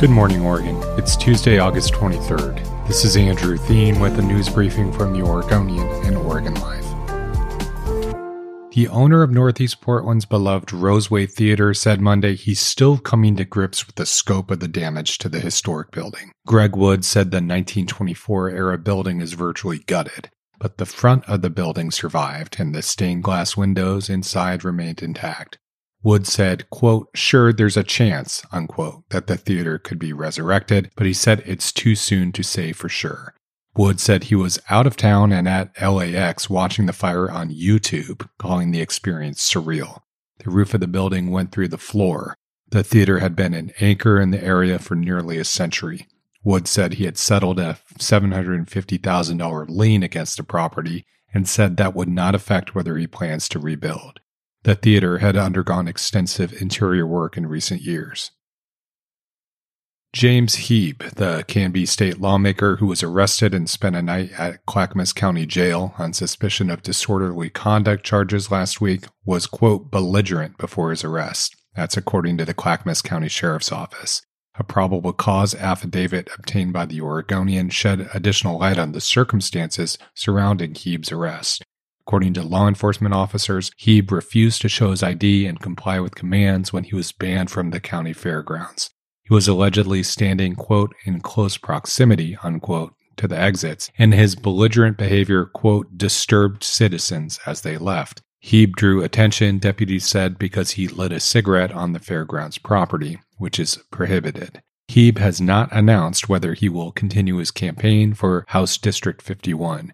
[0.00, 0.80] Good morning, Oregon.
[0.96, 2.86] It's Tuesday, August 23rd.
[2.86, 6.84] This is Andrew Theen with a news briefing from the Oregonian and Oregon Live.
[8.72, 13.88] The owner of Northeast Portland's beloved Roseway Theater said Monday he's still coming to grips
[13.88, 16.30] with the scope of the damage to the historic building.
[16.46, 20.30] Greg Wood said the 1924 era building is virtually gutted,
[20.60, 25.58] but the front of the building survived and the stained glass windows inside remained intact.
[26.08, 31.06] Wood said, quote, sure, there's a chance, unquote, that the theater could be resurrected, but
[31.06, 33.34] he said it's too soon to say for sure.
[33.76, 38.26] Wood said he was out of town and at LAX watching the fire on YouTube,
[38.38, 40.00] calling the experience surreal.
[40.38, 42.34] The roof of the building went through the floor.
[42.70, 46.06] The theater had been an anchor in the area for nearly a century.
[46.42, 51.04] Wood said he had settled a $750,000 lien against the property
[51.34, 54.20] and said that would not affect whether he plans to rebuild.
[54.68, 58.32] The theater had undergone extensive interior work in recent years.
[60.12, 65.14] James Hieb, the Canby state lawmaker who was arrested and spent a night at Clackamas
[65.14, 71.02] County Jail on suspicion of disorderly conduct charges last week, was, quote, belligerent before his
[71.02, 71.56] arrest.
[71.74, 74.20] That's according to the Clackamas County Sheriff's Office.
[74.56, 80.74] A probable cause affidavit obtained by the Oregonian shed additional light on the circumstances surrounding
[80.74, 81.64] Hieb's arrest.
[82.08, 86.72] According to law enforcement officers, Hieb refused to show his ID and comply with commands
[86.72, 88.88] when he was banned from the county fairgrounds.
[89.24, 94.96] He was allegedly standing, quote, in close proximity, unquote, to the exits, and his belligerent
[94.96, 98.22] behavior, quote, disturbed citizens as they left.
[98.42, 103.60] Hieb drew attention, deputies said, because he lit a cigarette on the fairgrounds property, which
[103.60, 104.62] is prohibited.
[104.90, 109.92] Hieb has not announced whether he will continue his campaign for House District 51.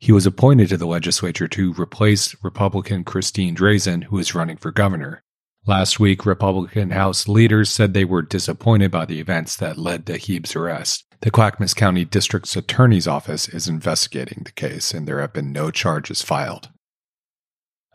[0.00, 4.72] He was appointed to the legislature to replace Republican Christine Drazan, who is running for
[4.72, 5.22] governor.
[5.66, 10.14] Last week, Republican House leaders said they were disappointed by the events that led to
[10.18, 11.04] Hieb's arrest.
[11.20, 15.70] The Clackamas County District's Attorney's Office is investigating the case, and there have been no
[15.70, 16.70] charges filed.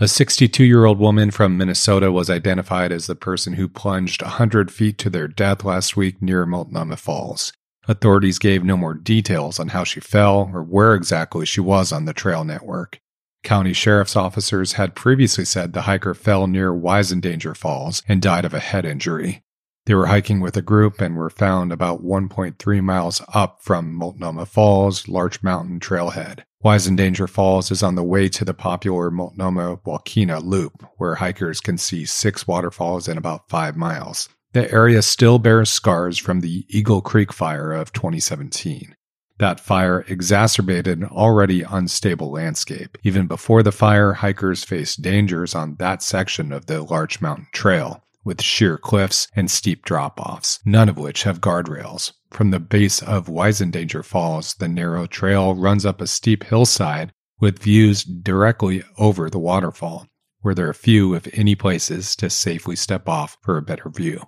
[0.00, 4.72] A 62 year old woman from Minnesota was identified as the person who plunged 100
[4.72, 7.52] feet to their death last week near Multnomah Falls.
[7.88, 12.04] Authorities gave no more details on how she fell or where exactly she was on
[12.04, 13.00] the trail network.
[13.42, 18.54] County sheriff's officers had previously said the hiker fell near Wiesendanger Falls and died of
[18.54, 19.42] a head injury.
[19.86, 24.46] They were hiking with a group and were found about 1.3 miles up from Multnomah
[24.46, 26.44] Falls, Larch Mountain Trailhead.
[26.64, 31.78] Wiesendanger Falls is on the way to the popular Multnomah Wahkeena Loop, where hikers can
[31.78, 34.28] see six waterfalls in about five miles.
[34.52, 38.94] The area still bears scars from the Eagle Creek fire of 2017.
[39.38, 42.98] That fire exacerbated an already unstable landscape.
[43.02, 48.04] Even before the fire, hikers faced dangers on that section of the Larch Mountain Trail,
[48.24, 52.12] with sheer cliffs and steep drop offs, none of which have guardrails.
[52.30, 57.58] From the base of Wiesendanger Falls, the narrow trail runs up a steep hillside with
[57.58, 60.06] views directly over the waterfall,
[60.42, 64.22] where there are few, if any, places to safely step off for a better view.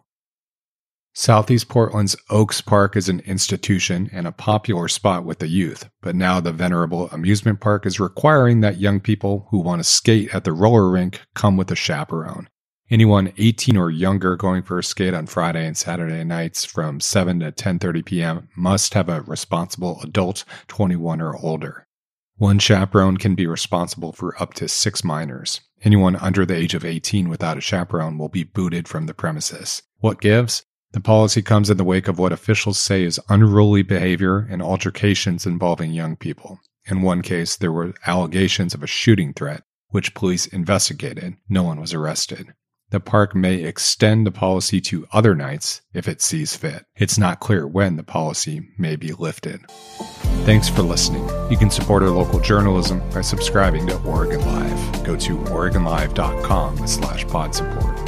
[1.17, 6.17] Southeast Portland's Oaks Park is an institution and a popular spot with the youth, but
[6.17, 10.43] now the venerable amusement park is requiring that young people who want to skate at
[10.43, 12.49] the roller rink come with a chaperone.
[12.91, 17.39] Anyone 18 or younger going for a skate on Friday and Saturday nights from 7
[17.39, 18.49] to 10:30 p.m.
[18.57, 21.87] must have a responsible adult 21 or older.
[22.39, 25.61] One chaperone can be responsible for up to 6 minors.
[25.85, 29.85] Anyone under the age of 18 without a chaperone will be booted from the premises.
[30.01, 30.65] What gives?
[30.95, 35.45] The policy comes in the wake of what officials say is unruly behavior and altercations
[35.45, 36.61] involving young people.
[36.87, 41.35] In one case, there were allegations of a shooting threat, which police investigated.
[41.49, 42.55] No one was arrested.
[42.91, 46.85] The park may extend the policy to other nights if it sees fit.
[46.95, 49.69] It's not clear when the policy may be lifted.
[50.47, 51.29] Thanks for listening.
[51.51, 55.03] You can support our local journalism by subscribing to Oregon Live.
[55.05, 58.04] Go to OregonLive.com slash pod support.